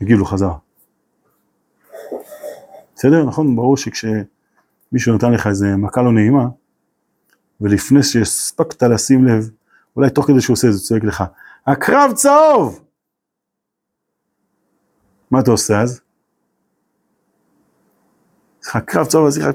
[0.00, 0.56] הגיב לו חזרה.
[2.94, 3.24] בסדר?
[3.24, 3.56] נכון?
[3.56, 6.46] ברור שכשמישהו נתן לך איזה מכה לא נעימה,
[7.62, 9.50] ולפני שהספקת לשים לב,
[9.96, 11.24] אולי תוך כדי שהוא עושה את זה, צועק לך,
[11.66, 12.84] הקרב צהוב!
[15.30, 16.00] מה אתה עושה אז?
[18.62, 19.54] יש לך קרב צהוב, אז יש לך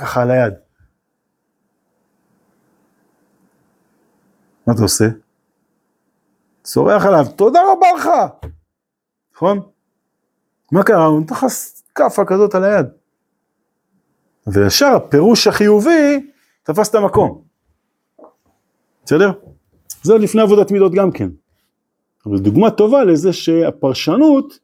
[0.00, 0.54] ככה על היד.
[4.66, 5.04] מה אתה עושה?
[6.62, 8.08] צורח עליו, תודה רבה לך!
[9.34, 9.60] נכון?
[10.72, 11.04] מה קרה?
[11.04, 11.46] הוא נתן לך
[11.94, 12.86] כאפה כזאת על היד.
[14.46, 16.30] וישר הפירוש החיובי
[16.66, 17.42] תפס את המקום.
[19.04, 19.30] בסדר?
[20.02, 21.28] זה עוד לפני עבודת מידות גם כן.
[22.26, 24.58] אבל דוגמה טובה לזה שהפרשנות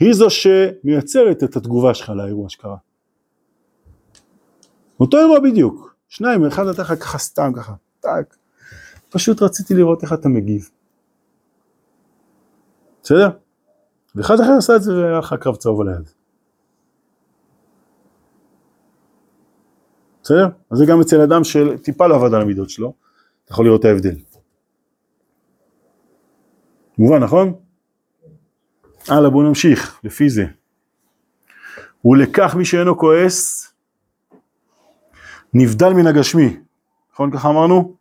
[0.00, 2.76] היא זו שמייצרת את התגובה שלך לאירוע שקרה.
[5.00, 8.36] אותו אירוע בדיוק, שניים, אחד נתן לך ככה סתם ככה, טאק.
[9.10, 10.70] פשוט רציתי לראות איך אתה מגיב.
[13.02, 13.28] בסדר?
[14.14, 16.10] ואחד אחר עשה את זה והיה לך קרב צהוב על היד.
[20.26, 20.48] בסדר?
[20.70, 22.92] אז זה גם אצל אדם שטיפה לא עבד על המידות שלו,
[23.44, 24.14] אתה יכול לראות את ההבדל.
[26.98, 27.54] מובן, נכון?
[29.08, 30.46] הלאה, בואו נמשיך, לפי זה.
[32.04, 33.72] ולקח מי שאינו כועס,
[35.54, 36.56] נבדל מן הגשמי,
[37.12, 37.94] נכון ככה אמרנו?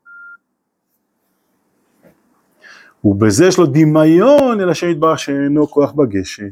[3.04, 6.50] ובזה יש לו דמיון אל השם יתברך שאינו כוח בגשם.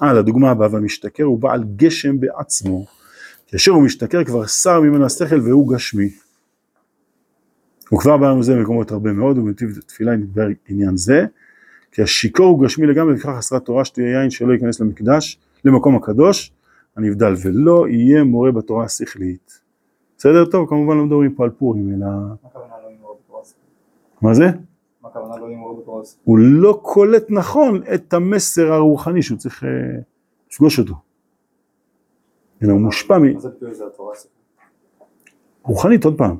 [0.00, 2.86] הלאה, דוגמה הבאה, והמשתכר הוא בעל גשם בעצמו,
[3.54, 6.10] כאשר הוא משתכר כבר שר ממנו השכל והוא גשמי.
[7.90, 11.26] הוא כבר בא לנו זה במקומות הרבה מאוד, ובנתיב תפילה נדבר עניין זה,
[11.92, 16.52] כי השיכור הוא גשמי לגמרי, וכך חסרת תורה שתהיה יין שלא ייכנס למקדש, למקום הקדוש,
[16.96, 19.60] הנבדל, ולא יהיה מורה בתורה השכלית.
[20.18, 22.06] בסדר טוב, כמובן לא מדברים פה על פורים, אלא...
[22.06, 24.22] מה הכוונה לא למרוד בתורה הספרית?
[24.22, 24.44] מה זה?
[25.02, 26.24] מה הכוונה לא למרוד בתורה הספרית?
[26.24, 29.68] הוא לא קולט נכון את המסר הרוחני שהוא צריך אה,
[30.52, 31.03] לפגוש אותו.
[32.64, 33.22] אלא הוא מושפע מ...
[35.62, 36.36] רוחנית עוד פעם.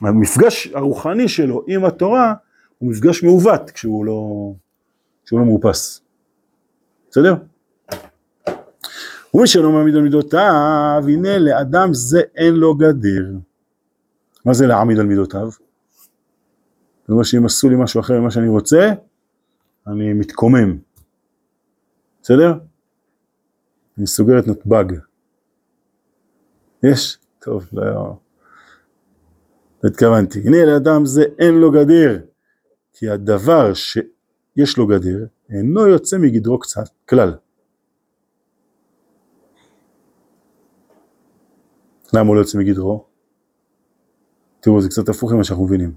[0.00, 2.34] המפגש הרוחני שלו עם התורה
[2.78, 4.52] הוא מפגש מעוות כשהוא לא,
[5.24, 6.00] כשהוא לא מאופס.
[7.10, 7.34] בסדר?
[9.34, 13.32] ומי שלא מעמיד על מידותיו, הנה לאדם זה אין לו גדר.
[14.44, 15.50] מה זה להעמיד על מידותיו?
[17.06, 18.92] זה אומר שאם עשו לי משהו אחר ממה שאני רוצה,
[19.86, 20.78] אני מתקומם.
[22.22, 22.52] בסדר?
[23.98, 24.92] אני סוגר את נתב"ג.
[26.82, 27.18] יש?
[27.38, 28.16] טוב, לא...
[29.84, 30.40] התכוונתי.
[30.40, 32.18] הנה לאדם זה אין לו גדר,
[32.92, 37.34] כי הדבר שיש לו גדר אינו יוצא מגדרו קצת, כלל.
[42.12, 43.04] למה הוא לא יוצא מגדרו?
[44.60, 45.94] תראו, זה קצת הפוך ממה שאנחנו מבינים.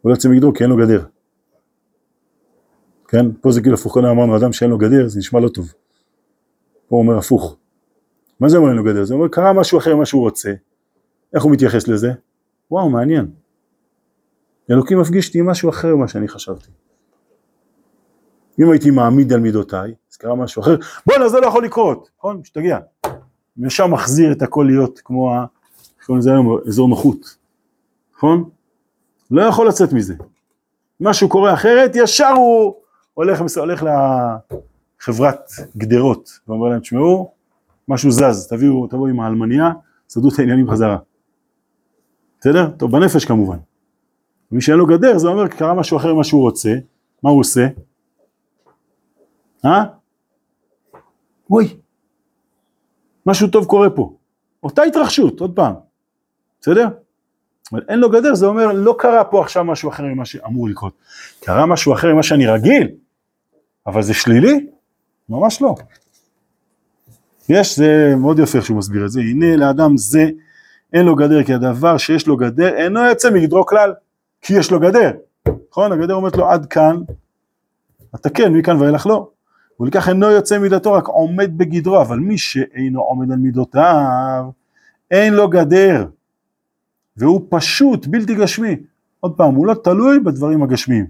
[0.00, 1.04] הוא לא יוצא מגדרו כי אין לו גדר.
[3.08, 3.32] כן?
[3.40, 5.72] פה זה כאילו הפוך, אמרנו אדם שאין לו גדר, זה נשמע לא טוב.
[6.88, 7.56] פה הוא אומר הפוך.
[8.40, 9.04] מה זה אומר אין לו גדר?
[9.04, 10.52] זה אומר קרה משהו אחר ממה שהוא רוצה.
[11.34, 12.12] איך הוא מתייחס לזה?
[12.70, 13.30] וואו, מעניין.
[14.70, 16.70] אלוקים מפגיש אותי עם משהו אחר ממה שאני חשבתי.
[18.60, 22.36] אם הייתי מעמיד על מידותיי, אז קרה משהו אחר, בואנה זה לא יכול לקרות, נכון?
[22.36, 22.78] משתגע.
[23.56, 25.46] וישר מחזיר את הכל להיות כמו ה...
[26.06, 26.58] קוראים לזה היום?
[26.66, 27.36] אזור נוחות,
[28.16, 28.44] נכון?
[29.30, 30.14] לא יכול לצאת מזה.
[31.00, 32.74] משהו קורה אחרת, ישר הוא
[33.14, 33.84] הולך, הולך
[35.00, 37.30] לחברת גדרות, ואומר להם, תשמעו,
[37.88, 39.72] משהו זז, תביאו, תבואו עם האלמניה,
[40.08, 40.98] סדרו את העניינים בחזרה.
[42.40, 42.70] בסדר?
[42.70, 43.56] טוב, בנפש כמובן.
[44.52, 46.74] מי שאין לו גדר, זה אומר, קרה משהו אחר ממה שהוא רוצה,
[47.22, 47.66] מה הוא עושה?
[49.64, 49.84] אה?
[51.50, 51.76] אוי,
[53.26, 54.16] משהו טוב קורה פה.
[54.62, 55.74] אותה התרחשות, עוד פעם,
[56.60, 56.88] בסדר?
[57.72, 60.92] אבל אין לו גדר, זה אומר, לא קרה פה עכשיו משהו אחר ממה שאמור לקרות.
[61.40, 62.88] קרה משהו אחר ממה שאני רגיל,
[63.86, 64.66] אבל זה שלילי?
[65.28, 65.74] ממש לא.
[67.48, 70.30] יש, זה מאוד יפה איך שהוא מסביר את זה, הנה לאדם זה
[70.92, 73.94] אין לו גדר, כי הדבר שיש לו גדר אינו יוצא מגדרו כלל,
[74.42, 75.10] כי יש לו גדר.
[75.70, 75.92] נכון?
[75.92, 76.96] הגדר אומרת לו עד כאן,
[78.14, 79.28] אתה כן, מכאן ואילך לא.
[79.80, 84.44] ולכך אינו יוצא מידתו, רק עומד בגדרו, אבל מי שאינו עומד על מידותיו,
[85.10, 86.06] אין לו גדר.
[87.16, 88.76] והוא פשוט, בלתי גשמי.
[89.20, 91.06] עוד פעם, הוא לא תלוי בדברים הגשמיים.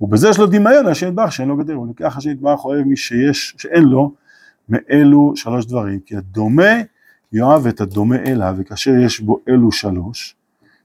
[0.00, 3.54] ובזה יש לו דמיון להשם יתברך שאין לו גדר, ולכך השם יתברך אוהב מי שיש,
[3.58, 4.12] שאין לו,
[4.70, 6.72] מאלו שלוש דברים, כי הדומה
[7.32, 10.36] יאהב את הדומה אליו, וכאשר יש בו אלו שלוש,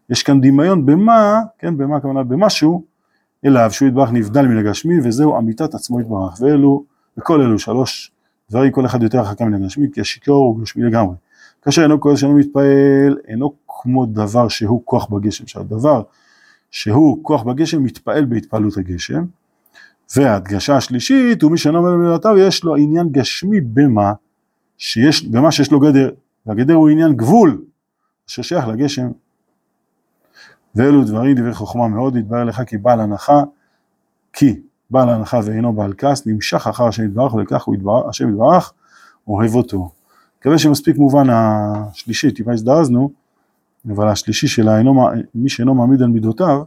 [0.10, 2.24] יש כאן דמיון במה, כן, במה הכוונה?
[2.24, 2.84] במשהו
[3.45, 6.84] אליו, שהוא יתברך נבדל מן הגשמי, וזהו אמיתת עצמו יתברך, ואלו,
[7.17, 8.12] וכל אלו שלוש
[8.50, 11.15] דברים, כל אחד יותר רחקה מן הגשמי, כי השיכור הוא גשמי לגמרי.
[11.62, 16.02] כאשר אינו כועס שאינו מתפעל, אינו כמו דבר שהוא כוח בגשם, שהדבר
[16.71, 19.24] שהוא כוח בגשם מתפעל בהתפעלות הגשם,
[20.15, 24.13] וההדגשה השלישית הוא מי שאינו עומד במילותיו יש לו עניין גשמי במה
[24.78, 26.10] שיש, במה שיש לו גדר,
[26.46, 27.62] והגדר הוא עניין גבול
[28.30, 29.08] אשר שייך לגשם.
[30.76, 33.44] ואלו דברים דברי חוכמה מאוד יתברר לך כי בעל הנחה,
[34.34, 38.74] כי בעל הנחה ואינו בעל כעס נמשך אחר השם יתברך ולכך הוא יתברך, השם יתברך
[39.28, 39.91] אוהב אותו.
[40.39, 43.12] מקווה שמספיק מובן השלישי, טיפה הזדרזנו,
[43.96, 44.82] אבל השלישי שלה,
[45.36, 46.63] מי שאינו מעמיד על מידותיו,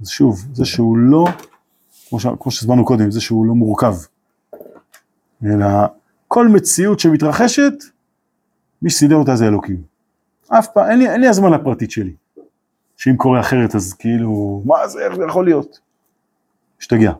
[0.00, 1.24] אז שוב, זה שהוא לא,
[2.10, 3.94] כמו, ש, כמו שהסברנו קודם, זה שהוא לא מורכב,
[5.44, 5.66] אלא
[6.28, 7.72] כל מציאות שמתרחשת,
[8.82, 9.82] מי שסידר אותה זה אלוקים.
[10.48, 12.14] אף פעם, אין לי, אין לי הזמן לפרטית שלי,
[12.96, 15.80] שאם קורה אחרת אז כאילו, מה זה, איך זה יכול להיות?
[16.80, 17.12] משתגע.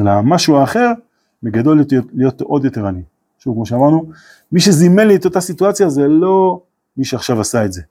[0.00, 0.92] אלא משהו האחר,
[1.42, 3.02] בגדול להיות, להיות עוד יותר עני.
[3.38, 4.10] שוב, כמו שאמרנו,
[4.52, 6.62] מי שזימן לי את אותה סיטואציה זה לא
[6.96, 7.82] מי שעכשיו עשה את זה.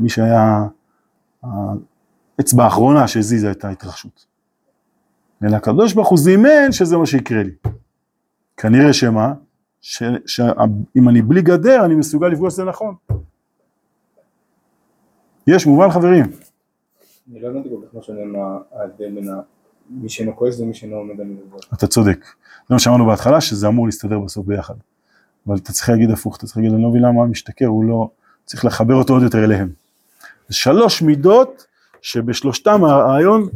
[0.00, 0.66] מי שהיה
[2.38, 4.26] האצבע האחרונה שהזיזה את ההתרחשות.
[5.44, 7.50] אלא הקדוש ברוך הוא זימן שזה מה שיקרה לי.
[8.56, 9.34] כנראה שמה?
[9.80, 12.94] שאם אני בלי גדר אני מסוגל לפגוש את זה נכון.
[15.46, 16.24] יש מובן חברים.
[17.30, 19.28] אני לא הבנתי כל כך מה שאני מה ההבדל בין
[19.90, 21.66] מי שאינו כועס ומי שאינו עומד על מידות.
[21.74, 22.24] אתה צודק.
[22.68, 24.74] זה מה שאמרנו בהתחלה שזה אמור להסתדר בסוף ביחד.
[25.46, 28.08] אבל אתה צריך להגיד הפוך, אתה צריך להגיד אני לא מבין למה המשתכר הוא לא,
[28.44, 29.68] צריך לחבר אותו עוד יותר אליהם.
[30.50, 31.66] שלוש מידות
[32.02, 33.48] שבשלושתם הרעיון,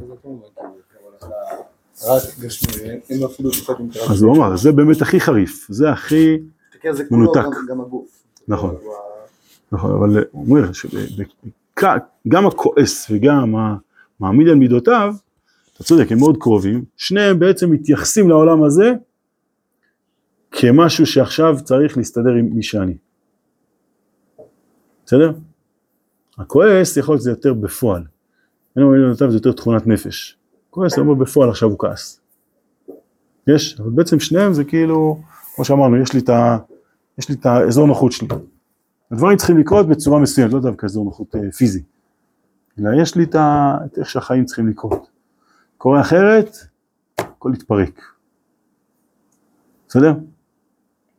[2.08, 4.12] רק גשמי, אין לו אפילו טיפת אינטראקציה.
[4.14, 6.38] אז הוא אמר, זה באמת הכי חריף, זה הכי,
[7.10, 7.40] מנותק.
[7.44, 8.22] גם- גם הגוף.
[8.48, 8.76] נכון.
[9.72, 13.54] נכון, אבל הוא אומר שגם הכועס וגם
[14.20, 15.14] המעמיד על מידותיו,
[15.74, 18.92] אתה צודק, הם מאוד קרובים, שניהם בעצם מתייחסים לעולם הזה
[20.50, 22.94] כמשהו שעכשיו צריך להסתדר עם מי שאני.
[25.06, 25.32] בסדר?
[26.38, 28.02] הכועס יכול להיות שזה יותר בפועל.
[28.76, 30.36] אין לו מידותיו זה יותר תכונת נפש.
[30.70, 32.20] כועס זה אומר בפועל עכשיו הוא כעס.
[33.46, 35.20] יש, אבל בעצם שניהם זה כאילו,
[35.54, 36.58] כמו שאמרנו, יש לי את ה...
[37.18, 38.28] יש לי את האזור נוחות שלי.
[39.10, 41.82] הדברים צריכים לקרות בצורה מסוימת, לא דווקא אזור נוחות אה, פיזי,
[42.78, 43.76] אלא יש לי את, ה...
[43.84, 45.10] את איך שהחיים צריכים לקרות.
[45.78, 46.56] קורה אחרת,
[47.18, 48.02] הכל יתפרק.
[49.88, 50.14] בסדר?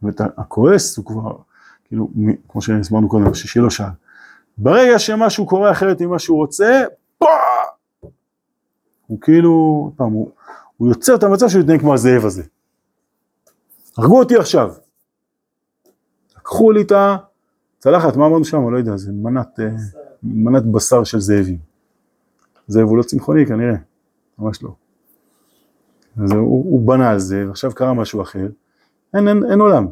[0.02, 1.36] זאת הכועס הוא כבר,
[1.86, 2.10] כאילו,
[2.48, 3.86] כמו שהסברנו קודם, ששילה שאל,
[4.58, 6.84] ברגע שמשהו קורה אחרת ממה שהוא רוצה,
[7.18, 7.51] פאה!
[9.12, 10.32] הוא כאילו, פעם, הוא,
[10.78, 12.44] הוא יוצר את המצב שהוא יתנהג כמו הזאב הזה.
[13.98, 14.74] הרגו אותי עכשיו.
[16.38, 16.92] לקחו לי את
[17.78, 18.70] הצלחת, מה אמרנו שם?
[18.70, 19.70] לא יודע, זה מנת, אה,
[20.24, 21.58] מנת בשר של זאבים.
[22.68, 23.76] זאב הוא לא צמחוני כנראה,
[24.40, 24.70] ממש לא.
[26.24, 26.40] אז הוא,
[26.72, 28.48] הוא בנה על זה, ועכשיו קרה משהו אחר,
[29.14, 29.88] אין, אין, אין עולם.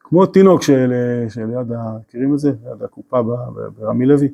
[0.00, 2.52] כמו תינוק של, אה, שליד, ה- מכירים את זה?
[2.64, 3.22] ליד הקופה
[3.78, 4.28] ברמי לוי,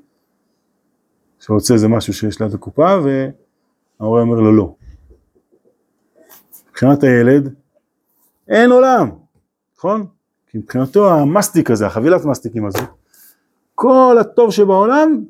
[1.41, 2.97] שרוצה איזה משהו שיש ליד הקופה,
[4.01, 4.75] וההורה אומר לו לא.
[6.71, 7.55] מבחינת הילד,
[8.49, 9.11] אין עולם,
[9.79, 10.07] נכון?
[10.47, 12.79] כי מבחינתו המסטיק הזה, החבילת מסטיקים הזו,
[13.75, 15.25] כל הטוב שבעולם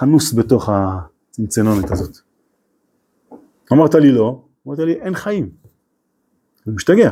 [0.00, 2.16] כנוס בתוך הצנצנונת הזאת.
[3.72, 5.50] אמרת לי לא, אמרת לי אין חיים.
[6.64, 7.10] הוא משתגע.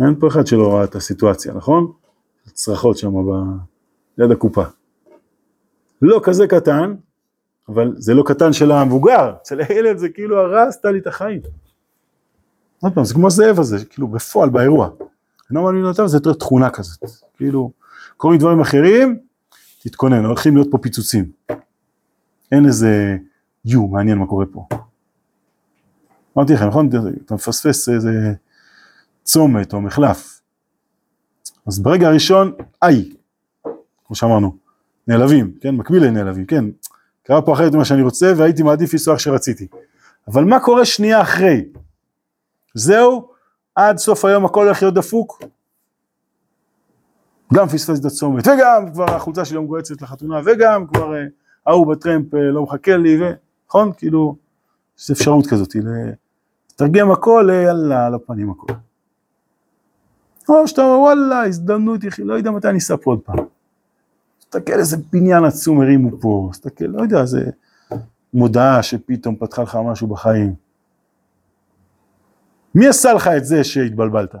[0.00, 1.92] אין פה אחד שלא ראה את הסיטואציה, נכון?
[2.44, 3.56] צרחות שם ב-
[4.18, 4.64] ליד הקופה.
[6.02, 6.94] לא כזה קטן,
[7.68, 11.40] אבל זה לא קטן של המבוגר, אצל הילד זה כאילו הרסת לי את החיים.
[12.80, 14.88] עוד פעם, זה כמו הזאב הזה, כאילו בפועל, באירוע.
[15.50, 17.04] אינו מאמין אותם, זה יותר תכונה כזאת.
[17.36, 17.70] כאילו,
[18.16, 19.18] קורים דברים אחרים,
[19.82, 21.30] תתכונן, הולכים להיות פה פיצוצים.
[22.52, 23.16] אין איזה,
[23.64, 24.66] יו, מעניין מה קורה פה.
[26.36, 26.88] אמרתי לכם, נכון?
[27.24, 28.32] אתה מפספס איזה
[29.22, 30.40] צומת או מחלף.
[31.66, 32.52] אז ברגע הראשון,
[32.82, 33.12] איי,
[34.06, 34.56] כמו שאמרנו,
[35.08, 35.74] נעלבים, כן?
[35.74, 36.64] מקביל לנעלבים, כן?
[37.26, 39.66] קרה פה אחרת ממה שאני רוצה והייתי מעדיף לנסוע איך שרציתי.
[40.28, 41.64] אבל מה קורה שנייה אחרי?
[42.74, 43.28] זהו,
[43.74, 45.42] עד סוף היום הכל הולך להיות דפוק.
[47.54, 51.24] גם פספס את הצומת, וגם כבר החולצה שלי לא מגועצת לחתונה, וגם כבר אה,
[51.66, 53.18] ההוא בטרמפ אה, לא מחכה לי.
[53.68, 53.92] נכון?
[53.96, 54.36] כאילו,
[54.98, 55.76] יש אפשרות כזאת,
[56.72, 58.72] לתרגם הכל, אה, יאללה, על הפנים הכל.
[60.48, 63.55] או שאתה אומר, וואלה, הזדמנות, לא יודע מתי אני אסע פה עוד פעם.
[64.56, 67.50] תסתכל איזה בניין עצום הרימו פה, תסתכל, לא יודע, איזה
[68.34, 70.54] מודעה שפתאום פתחה לך משהו בחיים.
[72.74, 74.34] מי עשה לך את זה שהתבלבלת?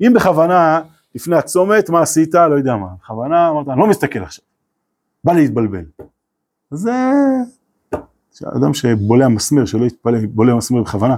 [0.00, 0.80] אם בכוונה,
[1.14, 2.34] לפני הצומת, מה עשית?
[2.34, 2.88] לא יודע מה.
[3.02, 4.44] בכוונה אמרת, אני לא מסתכל עכשיו.
[5.24, 5.84] בא להתבלבל.
[6.70, 6.92] זה...
[8.44, 11.16] אדם שבולע מסמר, שלא יתפלא, בולע מסמר בכוונה,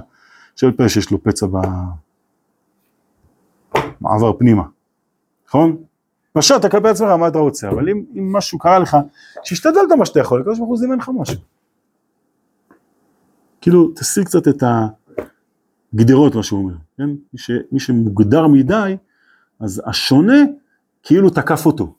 [0.55, 1.47] שלא יתפלא שיש לו פצע
[4.01, 4.63] במעבר פנימה.
[5.47, 5.77] נכון?
[6.35, 8.97] פשטת כלפי עצמך מה אתה רוצה, אבל אם, אם משהו קרה לך,
[9.43, 11.39] שהשתדלת מה שאתה יכול, הקדוש ברוך הוא זימן לך משהו.
[13.61, 14.63] כאילו, תסיר קצת את
[15.93, 17.09] הגדרות, מה שהוא אומר, כן?
[17.09, 18.97] מי, ש, מי שמוגדר מדי,
[19.59, 20.37] אז השונה
[21.03, 21.95] כאילו תקף אותו.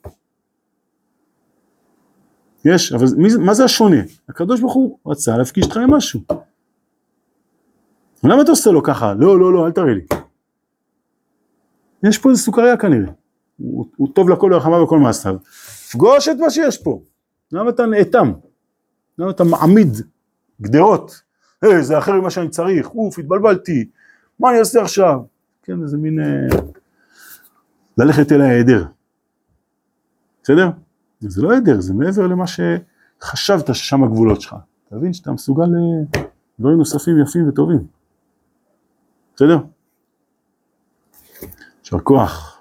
[2.65, 3.97] יש, אבל מי, מה זה השונה?
[4.29, 6.19] הקדוש ברוך הוא רצה להפגיש אותך עם משהו.
[8.23, 9.13] למה אתה עושה לו ככה?
[9.13, 10.05] לא, לא, לא, אל תראה לי.
[12.03, 13.11] יש פה איזה סוכריה כנראה.
[13.57, 15.35] הוא, הוא טוב לכל הרחמה וכל מעשיו.
[15.91, 17.01] פגוש את מה שיש פה.
[17.51, 18.31] למה אתה נאטם?
[19.17, 19.97] למה אתה מעמיד
[20.61, 21.21] גדרות?
[21.61, 23.89] היי, זה אחר ממה שאני צריך, אוף, התבלבלתי,
[24.39, 25.19] מה אני אעשה עכשיו?
[25.63, 26.19] כן, איזה מין...
[26.19, 26.59] אה,
[27.97, 28.85] ללכת אל ההיעדר.
[30.43, 30.69] בסדר?
[31.19, 34.55] זה לא היעדר, זה מעבר למה שחשבת ששם הגבולות שלך.
[34.87, 35.65] אתה מבין שאתה מסוגל
[36.59, 37.87] לדברים נוספים יפים וטובים.
[39.35, 39.57] בסדר?
[41.83, 42.56] יישר כוח.